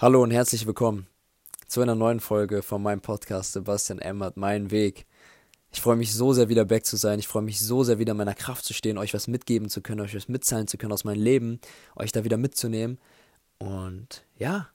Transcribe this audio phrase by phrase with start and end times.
[0.00, 1.06] Hallo und herzlich willkommen
[1.66, 5.04] zu einer neuen Folge von meinem Podcast Sebastian Emmert, mein Weg.
[5.72, 7.18] Ich freue mich so sehr wieder back zu sein.
[7.18, 9.82] Ich freue mich so sehr wieder in meiner Kraft zu stehen, euch was mitgeben zu
[9.82, 11.60] können, euch was mitzahlen zu können aus meinem Leben,
[11.96, 12.98] euch da wieder mitzunehmen.
[13.58, 14.70] Und ja,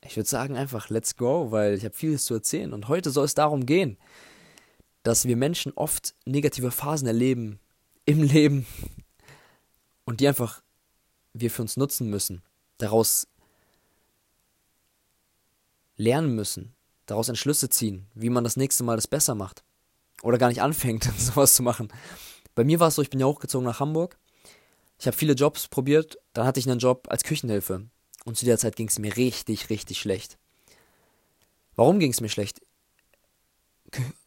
[0.00, 2.72] ich würde sagen einfach, let's go, weil ich habe vieles zu erzählen.
[2.72, 3.98] Und heute soll es darum gehen,
[5.02, 7.60] dass wir Menschen oft negative Phasen erleben
[8.06, 8.64] im Leben
[10.06, 10.62] und die einfach
[11.34, 12.42] wir für uns nutzen müssen.
[12.78, 13.28] Daraus
[15.96, 16.74] lernen müssen,
[17.06, 19.64] daraus Entschlüsse ziehen, wie man das nächste Mal das besser macht.
[20.22, 21.88] Oder gar nicht anfängt, sowas zu machen.
[22.54, 24.18] Bei mir war es so, ich bin ja hochgezogen nach Hamburg.
[24.98, 26.18] Ich habe viele Jobs probiert.
[26.32, 27.86] Dann hatte ich einen Job als Küchenhilfe.
[28.24, 30.38] Und zu der Zeit ging es mir richtig, richtig schlecht.
[31.76, 32.60] Warum ging es mir schlecht?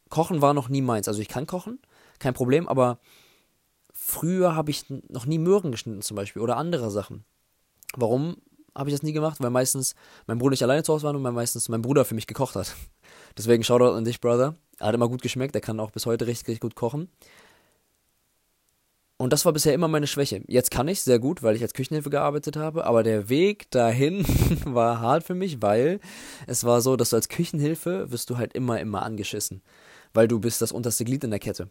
[0.08, 1.08] Kochen war noch nie meins.
[1.08, 1.80] Also ich kann kochen,
[2.18, 3.00] kein Problem, aber
[3.92, 7.24] früher habe ich noch nie Möhren geschnitten zum Beispiel oder andere Sachen.
[7.94, 8.36] Warum?
[8.78, 9.94] Habe ich das nie gemacht, weil meistens
[10.26, 12.54] mein Bruder nicht alleine zu Hause war und weil meistens mein Bruder für mich gekocht
[12.54, 12.74] hat.
[13.36, 14.54] Deswegen Shoutout an dich, Brother.
[14.78, 17.08] Er hat immer gut geschmeckt, er kann auch bis heute richtig, richtig gut kochen.
[19.20, 20.42] Und das war bisher immer meine Schwäche.
[20.46, 24.24] Jetzt kann ich sehr gut, weil ich als Küchenhilfe gearbeitet habe, aber der Weg dahin
[24.64, 25.98] war hart für mich, weil
[26.46, 29.60] es war so, dass du als Küchenhilfe wirst du halt immer, immer angeschissen.
[30.14, 31.68] Weil du bist das unterste Glied in der Kette.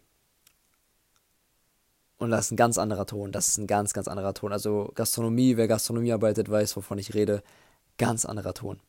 [2.18, 3.32] Und das ist ein ganz anderer Ton.
[3.32, 4.52] Das ist ein ganz, ganz anderer Ton.
[4.52, 7.42] Also Gastronomie, wer Gastronomie arbeitet, weiß, wovon ich rede.
[7.96, 8.80] Ganz anderer Ton.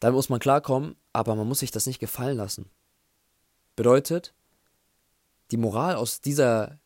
[0.00, 2.70] Da muss man klarkommen, aber man muss sich das nicht gefallen lassen.
[3.76, 4.32] Bedeutet,
[5.50, 6.78] die Moral aus dieser,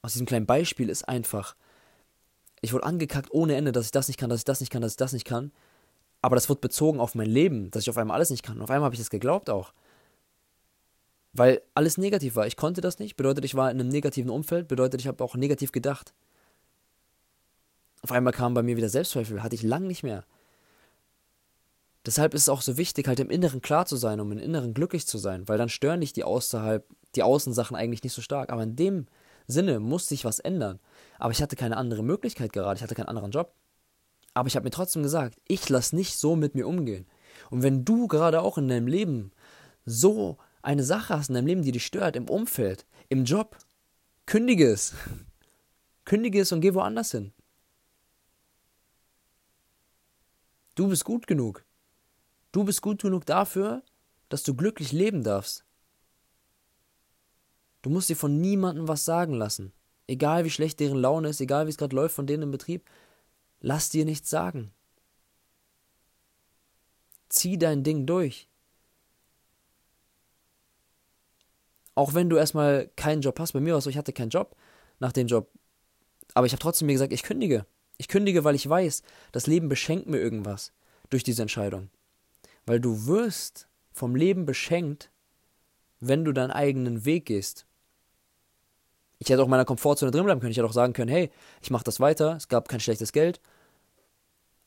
[0.00, 1.54] aus diesem kleinen Beispiel ist einfach,
[2.62, 4.80] ich wurde angekackt ohne Ende, dass ich das nicht kann, dass ich das nicht kann,
[4.80, 5.52] dass ich das nicht kann.
[6.22, 8.56] Aber das wird bezogen auf mein Leben, dass ich auf einmal alles nicht kann.
[8.56, 9.72] Und auf einmal habe ich das geglaubt auch.
[11.36, 12.46] Weil alles negativ war.
[12.46, 15.36] Ich konnte das nicht, bedeutet, ich war in einem negativen Umfeld, bedeutet, ich habe auch
[15.36, 16.14] negativ gedacht.
[18.02, 20.24] Auf einmal kam bei mir wieder Selbstzweifel, hatte ich lang nicht mehr.
[22.06, 24.74] Deshalb ist es auch so wichtig, halt im Inneren klar zu sein, um im Inneren
[24.74, 28.50] glücklich zu sein, weil dann stören dich die außerhalb, die Außensachen eigentlich nicht so stark.
[28.50, 29.06] Aber in dem
[29.48, 30.78] Sinne muss sich was ändern.
[31.18, 33.52] Aber ich hatte keine andere Möglichkeit gerade, ich hatte keinen anderen Job.
[34.34, 37.06] Aber ich habe mir trotzdem gesagt, ich lasse nicht so mit mir umgehen.
[37.50, 39.32] Und wenn du gerade auch in deinem Leben
[39.84, 43.56] so eine Sache hast in deinem Leben, die dich stört, im Umfeld, im Job,
[44.26, 44.94] kündige es.
[46.04, 47.32] Kündige es und geh woanders hin.
[50.74, 51.64] Du bist gut genug.
[52.50, 53.82] Du bist gut genug dafür,
[54.28, 55.64] dass du glücklich leben darfst.
[57.82, 59.72] Du musst dir von niemandem was sagen lassen.
[60.08, 62.90] Egal wie schlecht deren Laune ist, egal wie es gerade läuft von denen im Betrieb,
[63.60, 64.72] lass dir nichts sagen.
[67.28, 68.48] Zieh dein Ding durch.
[71.96, 74.30] Auch wenn du erstmal keinen Job hast, bei mir war es so, ich hatte keinen
[74.30, 74.54] Job
[75.00, 75.50] nach dem Job.
[76.34, 77.66] Aber ich habe trotzdem mir gesagt, ich kündige.
[77.96, 79.02] Ich kündige, weil ich weiß,
[79.32, 80.72] das Leben beschenkt mir irgendwas
[81.08, 81.88] durch diese Entscheidung.
[82.66, 85.10] Weil du wirst vom Leben beschenkt,
[85.98, 87.66] wenn du deinen eigenen Weg gehst.
[89.18, 90.50] Ich hätte auch in meiner Komfortzone drin bleiben können.
[90.50, 91.30] Ich hätte auch sagen können, hey,
[91.62, 93.40] ich mache das weiter, es gab kein schlechtes Geld,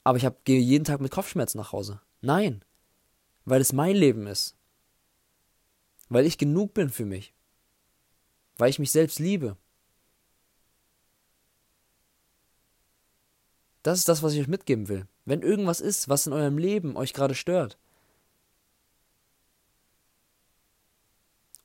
[0.04, 2.02] aber ich hab, gehe jeden Tag mit Kopfschmerzen nach Hause.
[2.22, 2.66] Nein,
[3.46, 4.56] weil es mein Leben ist.
[6.10, 7.34] Weil ich genug bin für mich.
[8.58, 9.56] Weil ich mich selbst liebe.
[13.84, 15.08] Das ist das, was ich euch mitgeben will.
[15.26, 17.78] Wenn irgendwas ist, was in eurem Leben euch gerade stört,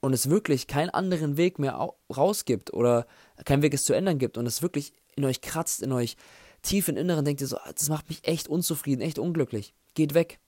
[0.04, 3.06] und es wirklich keinen anderen Weg mehr rausgibt oder
[3.46, 6.16] keinen Weg es zu ändern gibt und es wirklich in euch kratzt, in euch
[6.60, 9.74] tief im Inneren, denkt ihr so, ah, das macht mich echt unzufrieden, echt unglücklich.
[9.94, 10.40] Geht weg.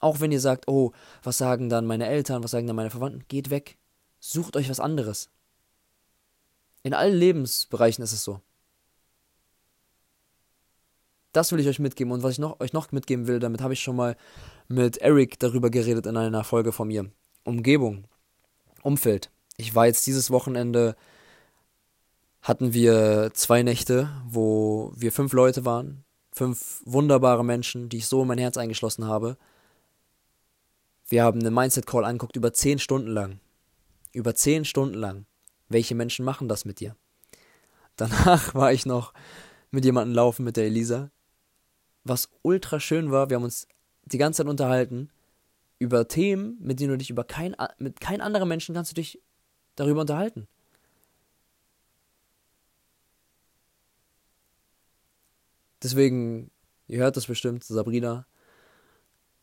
[0.00, 3.24] Auch wenn ihr sagt, oh, was sagen dann meine Eltern, was sagen dann meine Verwandten,
[3.28, 3.78] geht weg.
[4.20, 5.30] Sucht euch was anderes.
[6.82, 8.40] In allen Lebensbereichen ist es so.
[11.32, 12.12] Das will ich euch mitgeben.
[12.12, 14.16] Und was ich noch, euch noch mitgeben will, damit habe ich schon mal
[14.68, 17.10] mit Eric darüber geredet in einer Folge von mir.
[17.42, 18.04] Umgebung,
[18.82, 19.30] Umfeld.
[19.56, 20.94] Ich war jetzt dieses Wochenende,
[22.40, 26.04] hatten wir zwei Nächte, wo wir fünf Leute waren.
[26.32, 29.36] Fünf wunderbare Menschen, die ich so in mein Herz eingeschlossen habe.
[31.14, 33.38] Wir haben einen Mindset-Call angeguckt über 10 Stunden lang.
[34.12, 35.26] Über 10 Stunden lang.
[35.68, 36.96] Welche Menschen machen das mit dir?
[37.94, 39.14] Danach war ich noch
[39.70, 41.12] mit jemandem laufen, mit der Elisa.
[42.02, 43.68] Was ultra schön war, wir haben uns
[44.06, 45.08] die ganze Zeit unterhalten
[45.78, 49.22] über Themen, mit denen du dich über kein, mit kein anderer Menschen kannst du dich
[49.76, 50.48] darüber unterhalten.
[55.80, 56.50] Deswegen,
[56.88, 58.26] ihr hört das bestimmt, Sabrina,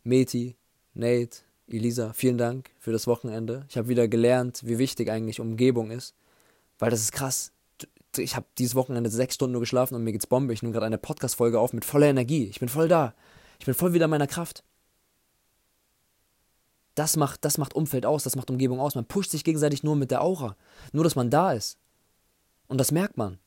[0.04, 0.58] Meti,
[0.94, 1.44] Nate,
[1.78, 3.66] Elisa, vielen Dank für das Wochenende.
[3.70, 6.16] Ich habe wieder gelernt, wie wichtig eigentlich Umgebung ist.
[6.80, 7.52] Weil das ist krass.
[8.18, 10.54] Ich habe dieses Wochenende sechs Stunden nur geschlafen und mir geht's Bombe.
[10.54, 12.46] Ich nehme gerade eine Podcast-Folge auf mit voller Energie.
[12.46, 13.14] Ich bin voll da.
[13.60, 14.64] Ich bin voll wieder in meiner Kraft.
[16.96, 18.96] Das macht, das macht Umfeld aus, das macht Umgebung aus.
[18.96, 20.58] Man pusht sich gegenseitig nur mit der Aura.
[20.92, 21.78] Nur, dass man da ist.
[22.68, 23.38] Und das merkt man.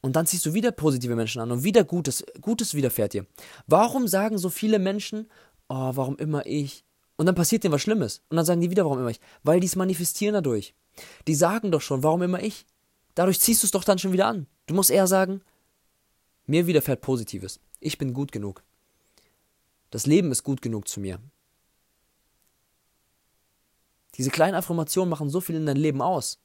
[0.00, 3.26] Und dann ziehst du wieder positive Menschen an und wieder Gutes, Gutes widerfährt dir.
[3.66, 5.28] Warum sagen so viele Menschen,
[5.72, 6.84] oh, warum immer ich?
[7.16, 8.22] Und dann passiert denen was Schlimmes.
[8.28, 9.20] Und dann sagen die wieder, warum immer ich?
[9.42, 10.74] Weil die es manifestieren dadurch.
[11.26, 12.66] Die sagen doch schon, warum immer ich?
[13.14, 14.46] Dadurch ziehst du es doch dann schon wieder an.
[14.66, 15.42] Du musst eher sagen,
[16.46, 17.60] mir widerfährt Positives.
[17.80, 18.62] Ich bin gut genug.
[19.90, 21.18] Das Leben ist gut genug zu mir.
[24.16, 26.38] Diese kleinen Affirmationen machen so viel in dein Leben aus.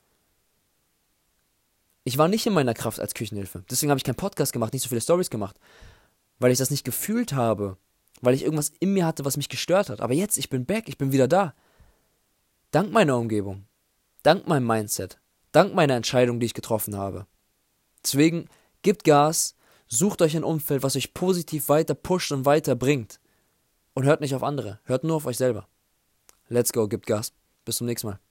[2.06, 3.66] Ich war nicht in meiner Kraft als Küchenhilfe.
[3.70, 5.58] Deswegen habe ich keinen Podcast gemacht, nicht so viele Stories gemacht.
[6.40, 7.78] Weil ich das nicht gefühlt habe.
[8.22, 10.02] Weil ich irgendwas in mir hatte, was mich gestört hat.
[10.02, 11.54] Aber jetzt, ich bin back, ich bin wieder da.
[12.72, 13.66] Dank meiner Umgebung.
[14.24, 15.20] Dank meinem Mindset.
[15.52, 17.28] Dank meiner Entscheidung, die ich getroffen habe.
[18.04, 18.50] Deswegen,
[18.82, 19.56] gebt Gas,
[19.88, 23.20] sucht euch ein Umfeld, was euch positiv weiter pusht und weiterbringt.
[23.94, 24.80] Und hört nicht auf andere.
[24.84, 25.68] Hört nur auf euch selber.
[26.50, 27.34] Let's go, gebt Gas.
[27.66, 28.27] Bis zum nächsten Mal.